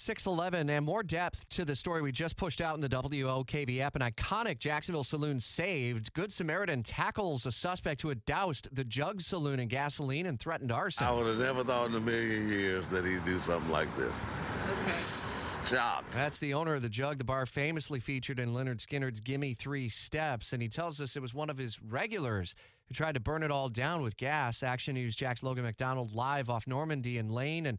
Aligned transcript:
611 0.00 0.70
and 0.70 0.86
more 0.86 1.02
depth 1.02 1.46
to 1.50 1.62
the 1.62 1.76
story 1.76 2.00
we 2.00 2.10
just 2.10 2.36
pushed 2.36 2.62
out 2.62 2.74
in 2.74 2.80
the 2.80 2.88
WOKV 2.88 3.80
app. 3.80 3.96
An 3.96 4.00
iconic 4.00 4.58
Jacksonville 4.58 5.04
saloon 5.04 5.38
saved. 5.38 6.14
Good 6.14 6.32
Samaritan 6.32 6.82
tackles 6.82 7.44
a 7.44 7.52
suspect 7.52 8.00
who 8.00 8.08
had 8.08 8.24
doused 8.24 8.74
the 8.74 8.82
Jug 8.82 9.20
Saloon 9.20 9.60
in 9.60 9.68
gasoline 9.68 10.24
and 10.24 10.40
threatened 10.40 10.72
arson. 10.72 11.06
I 11.06 11.12
would 11.12 11.26
have 11.26 11.38
never 11.38 11.62
thought 11.62 11.90
in 11.90 11.96
a 11.96 12.00
million 12.00 12.48
years 12.48 12.88
that 12.88 13.04
he'd 13.04 13.24
do 13.26 13.38
something 13.38 13.70
like 13.70 13.94
this. 13.94 15.26
Shocked. 15.68 16.12
That's 16.12 16.38
the 16.38 16.54
owner 16.54 16.76
of 16.76 16.82
the 16.82 16.88
Jug. 16.88 17.18
The 17.18 17.24
bar 17.24 17.44
famously 17.44 18.00
featured 18.00 18.38
in 18.38 18.54
Lynyrd 18.54 18.78
Skynyrd's 18.78 19.20
Gimme 19.20 19.52
Three 19.52 19.90
Steps. 19.90 20.54
And 20.54 20.62
he 20.62 20.68
tells 20.68 21.02
us 21.02 21.14
it 21.14 21.20
was 21.20 21.34
one 21.34 21.50
of 21.50 21.58
his 21.58 21.80
regulars 21.82 22.54
who 22.88 22.94
tried 22.94 23.14
to 23.14 23.20
burn 23.20 23.42
it 23.42 23.50
all 23.50 23.68
down 23.68 24.00
with 24.00 24.16
gas. 24.16 24.62
Action 24.62 24.94
News 24.94 25.14
Jax 25.14 25.42
Logan 25.42 25.64
MacDonald 25.64 26.14
live 26.14 26.48
off 26.48 26.66
Normandy 26.66 27.18
and 27.18 27.30
Lane. 27.30 27.66
And 27.66 27.78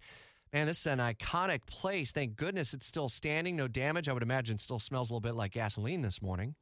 Man, 0.54 0.68
this 0.68 0.82
is 0.82 0.88
an 0.88 1.00
iconic 1.00 1.66
place. 1.66 2.12
Thank 2.12 2.36
goodness 2.36 2.74
it's 2.74 2.86
still 2.86 3.08
standing, 3.08 3.56
no 3.56 3.70
damage. 3.70 4.10
I 4.10 4.14
would 4.14 4.24
imagine 4.24 4.58
still 4.58 4.80
smells 4.80 5.10
a 5.10 5.14
little 5.14 5.22
bit 5.22 5.36
like 5.36 5.54
gasoline 5.54 6.02
this 6.02 6.22
morning. 6.22 6.56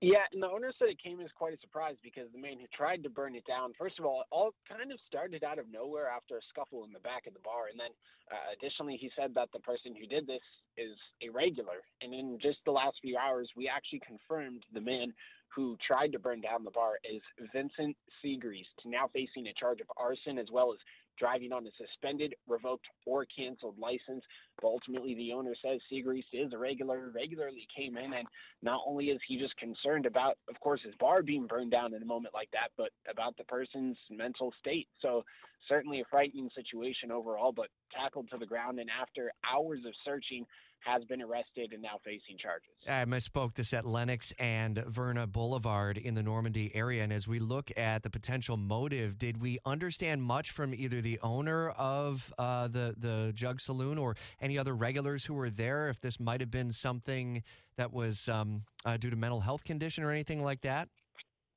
Yeah, 0.00 0.24
and 0.32 0.40
the 0.40 0.48
owner 0.48 0.72
said 0.78 0.88
it 0.88 1.02
came 1.02 1.20
as 1.20 1.28
quite 1.36 1.52
a 1.52 1.60
surprise 1.60 1.96
because 2.02 2.30
the 2.32 2.40
man 2.40 2.56
who 2.58 2.66
tried 2.72 3.02
to 3.02 3.10
burn 3.10 3.34
it 3.34 3.44
down, 3.46 3.72
first 3.76 3.98
of 3.98 4.06
all, 4.06 4.20
it 4.22 4.28
all 4.30 4.54
kind 4.66 4.92
of 4.92 4.98
started 5.06 5.42
out 5.44 5.58
of 5.58 5.66
nowhere 5.70 6.08
after 6.08 6.38
a 6.38 6.40
scuffle 6.48 6.84
in 6.84 6.92
the 6.92 7.00
back 7.00 7.26
of 7.26 7.34
the 7.34 7.42
bar. 7.44 7.66
And 7.68 7.78
then 7.78 7.90
uh, 8.30 8.54
additionally, 8.56 8.96
he 8.96 9.10
said 9.18 9.34
that 9.34 9.50
the 9.52 9.58
person 9.60 9.92
who 9.98 10.06
did 10.06 10.26
this 10.26 10.44
is 10.78 10.96
a 11.20 11.28
regular. 11.28 11.82
And 12.00 12.14
in 12.14 12.38
just 12.40 12.58
the 12.64 12.70
last 12.70 12.96
few 13.02 13.18
hours, 13.18 13.50
we 13.56 13.68
actually 13.68 14.00
confirmed 14.06 14.62
the 14.72 14.80
man 14.80 15.12
who 15.54 15.76
tried 15.86 16.12
to 16.12 16.18
burn 16.18 16.40
down 16.40 16.64
the 16.64 16.70
bar 16.70 16.98
is 17.10 17.22
Vincent 17.52 17.96
Seagreast, 18.22 18.84
now 18.84 19.08
facing 19.12 19.46
a 19.46 19.54
charge 19.58 19.80
of 19.80 19.86
arson 19.96 20.38
as 20.38 20.46
well 20.52 20.72
as 20.72 20.78
driving 21.18 21.52
on 21.52 21.66
a 21.66 21.70
suspended, 21.76 22.34
revoked, 22.46 22.86
or 23.04 23.26
canceled 23.26 23.78
license. 23.78 24.22
But 24.60 24.68
ultimately, 24.68 25.14
the 25.14 25.32
owner 25.32 25.54
says 25.62 25.80
Seagreast 25.90 26.32
is 26.32 26.52
a 26.52 26.58
regular, 26.58 27.10
regularly 27.14 27.66
came 27.76 27.96
in, 27.96 28.12
and 28.12 28.26
not 28.62 28.82
only 28.86 29.06
is 29.06 29.20
he 29.26 29.38
just 29.38 29.56
concerned 29.56 30.06
about, 30.06 30.38
of 30.48 30.58
course, 30.60 30.80
his 30.84 30.94
bar 31.00 31.22
being 31.22 31.46
burned 31.46 31.72
down 31.72 31.94
in 31.94 32.02
a 32.02 32.06
moment 32.06 32.34
like 32.34 32.50
that, 32.52 32.68
but 32.76 32.90
about 33.10 33.36
the 33.36 33.44
person's 33.44 33.96
mental 34.10 34.52
state. 34.60 34.88
So 35.00 35.24
certainly 35.68 36.00
a 36.00 36.04
frightening 36.10 36.50
situation 36.54 37.10
overall, 37.10 37.52
but 37.52 37.68
tackled 37.92 38.30
to 38.30 38.38
the 38.38 38.46
ground, 38.46 38.78
and 38.78 38.88
after 38.88 39.32
hours 39.50 39.80
of 39.86 39.94
searching, 40.04 40.46
has 40.80 41.04
been 41.04 41.20
arrested 41.20 41.72
and 41.72 41.82
now 41.82 41.98
facing 42.04 42.38
charges. 42.38 42.70
I 42.86 43.04
misspoke 43.04 43.54
this 43.54 43.72
at 43.72 43.84
Lenox 43.84 44.32
and 44.38 44.78
Verna 44.86 45.26
Boulevard 45.26 45.98
in 45.98 46.14
the 46.14 46.22
Normandy 46.22 46.74
area. 46.74 47.02
And 47.02 47.12
as 47.12 47.26
we 47.26 47.38
look 47.38 47.70
at 47.76 48.02
the 48.02 48.10
potential 48.10 48.56
motive, 48.56 49.18
did 49.18 49.40
we 49.40 49.58
understand 49.66 50.22
much 50.22 50.50
from 50.50 50.74
either 50.74 51.00
the 51.00 51.18
owner 51.22 51.70
of 51.70 52.32
uh, 52.38 52.68
the, 52.68 52.94
the 52.96 53.32
Jug 53.34 53.60
Saloon 53.60 53.98
or 53.98 54.16
any 54.40 54.58
other 54.58 54.74
regulars 54.74 55.24
who 55.24 55.34
were 55.34 55.50
there 55.50 55.88
if 55.88 56.00
this 56.00 56.20
might 56.20 56.40
have 56.40 56.50
been 56.50 56.72
something 56.72 57.42
that 57.76 57.92
was 57.92 58.28
um, 58.28 58.62
uh, 58.84 58.96
due 58.96 59.10
to 59.10 59.16
mental 59.16 59.40
health 59.40 59.64
condition 59.64 60.04
or 60.04 60.10
anything 60.10 60.42
like 60.42 60.60
that? 60.62 60.88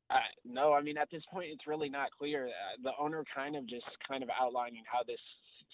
Uh, 0.09 0.19
no, 0.43 0.73
I 0.73 0.81
mean 0.81 0.97
at 0.97 1.09
this 1.09 1.23
point 1.31 1.47
it's 1.51 1.67
really 1.67 1.89
not 1.89 2.09
clear. 2.17 2.47
Uh, 2.47 2.81
the 2.83 2.91
owner 2.99 3.23
kind 3.33 3.55
of 3.55 3.65
just 3.67 3.85
kind 4.07 4.23
of 4.23 4.29
outlining 4.39 4.83
how 4.91 5.03
this 5.07 5.19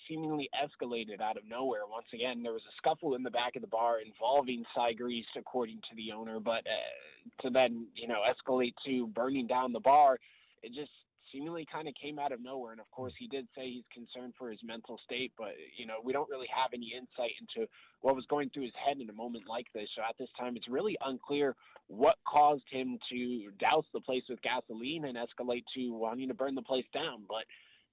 seemingly 0.07 0.49
escalated 0.55 1.21
out 1.21 1.37
of 1.37 1.43
nowhere. 1.47 1.81
Once 1.89 2.07
again, 2.13 2.43
there 2.43 2.53
was 2.53 2.61
a 2.63 2.75
scuffle 2.77 3.15
in 3.15 3.23
the 3.23 3.31
back 3.31 3.55
of 3.55 3.61
the 3.61 3.67
bar 3.67 3.97
involving 3.99 4.63
Seagreast, 4.75 5.35
according 5.37 5.77
to 5.89 5.95
the 5.95 6.11
owner, 6.11 6.39
but 6.39 6.65
uh, 6.65 7.43
to 7.43 7.49
then, 7.49 7.87
you 7.95 8.07
know, 8.07 8.21
escalate 8.27 8.73
to 8.85 9.07
burning 9.07 9.47
down 9.47 9.73
the 9.73 9.79
bar, 9.79 10.19
it 10.63 10.73
just 10.73 10.91
seemingly 11.31 11.67
kind 11.71 11.87
of 11.87 11.93
came 12.01 12.19
out 12.19 12.31
of 12.31 12.41
nowhere. 12.41 12.71
And 12.71 12.81
of 12.81 12.89
course, 12.91 13.13
he 13.19 13.27
did 13.27 13.47
say 13.55 13.69
he's 13.69 13.83
concerned 13.93 14.33
for 14.37 14.49
his 14.49 14.59
mental 14.63 14.99
state, 15.05 15.31
but 15.37 15.51
you 15.77 15.85
know, 15.85 15.95
we 16.03 16.13
don't 16.13 16.29
really 16.29 16.47
have 16.53 16.71
any 16.73 16.93
insight 16.95 17.31
into 17.39 17.67
what 18.01 18.15
was 18.15 18.25
going 18.29 18.49
through 18.49 18.63
his 18.63 18.73
head 18.85 18.99
in 18.99 19.09
a 19.09 19.13
moment 19.13 19.45
like 19.47 19.67
this. 19.73 19.89
So 19.95 20.01
at 20.07 20.17
this 20.17 20.29
time, 20.39 20.55
it's 20.55 20.67
really 20.67 20.97
unclear 21.05 21.55
what 21.87 22.15
caused 22.27 22.63
him 22.69 22.97
to 23.11 23.49
douse 23.59 23.85
the 23.93 24.01
place 24.01 24.23
with 24.29 24.41
gasoline 24.41 25.05
and 25.05 25.17
escalate 25.17 25.63
to 25.75 25.93
wanting 25.93 26.27
to 26.27 26.33
burn 26.33 26.55
the 26.55 26.61
place 26.61 26.85
down. 26.93 27.23
But 27.27 27.45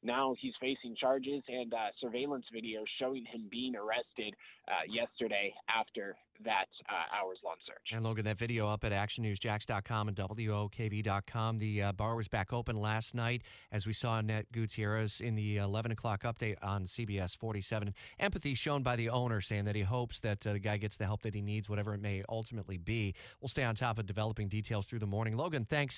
now 0.04 0.34
he's 0.38 0.54
facing 0.60 0.94
charges 0.96 1.42
and 1.48 1.72
uh, 1.72 1.88
surveillance 2.00 2.44
video 2.52 2.84
showing 3.00 3.24
him 3.24 3.48
being 3.50 3.74
arrested 3.74 4.34
uh, 4.68 4.72
yesterday 4.88 5.52
after 5.68 6.16
that 6.44 6.66
uh, 6.88 7.16
hours 7.16 7.38
long 7.44 7.56
search. 7.66 7.92
And 7.92 8.04
Logan, 8.04 8.24
that 8.24 8.38
video 8.38 8.68
up 8.68 8.84
at 8.84 8.92
actionnewsjax.com 8.92 10.08
and 10.08 10.16
WOKV.com. 10.16 11.58
The 11.58 11.82
uh, 11.82 11.92
bar 11.92 12.16
was 12.16 12.28
back 12.28 12.52
open 12.52 12.76
last 12.76 13.14
night, 13.14 13.42
as 13.70 13.86
we 13.86 13.92
saw 13.92 14.18
Annette 14.18 14.50
Gutierrez 14.52 15.20
in 15.20 15.34
the 15.36 15.58
11 15.58 15.92
o'clock 15.92 16.22
update 16.22 16.56
on 16.62 16.84
CBS 16.84 17.36
47. 17.36 17.94
Empathy 18.18 18.54
shown 18.54 18.82
by 18.82 18.96
the 18.96 19.10
owner, 19.10 19.40
saying 19.40 19.64
that 19.66 19.76
he 19.76 19.82
hopes 19.82 20.20
that 20.20 20.46
uh, 20.46 20.52
the 20.54 20.58
guy 20.58 20.76
gets 20.76 20.96
the 20.96 21.04
help 21.04 21.22
that 21.22 21.34
he 21.34 21.42
needs, 21.42 21.68
whatever 21.68 21.94
it 21.94 22.00
may 22.00 22.22
ultimately 22.28 22.78
be. 22.78 23.14
We'll 23.40 23.48
stay 23.48 23.64
on 23.64 23.74
top 23.74 23.98
of 23.98 24.06
developing 24.06 24.48
details 24.48 24.86
through 24.86 25.00
the 25.00 25.06
morning. 25.06 25.36
Logan, 25.36 25.64
thanks. 25.64 25.92